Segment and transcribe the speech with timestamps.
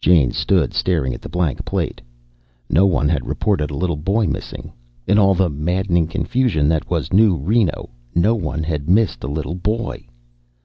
[0.00, 2.00] Jane stood staring at the blank plate.
[2.68, 4.72] No one had reported a little boy missing.
[5.06, 9.54] In all the maddening confusion that was New Reno, no one had missed a little
[9.54, 10.04] boy.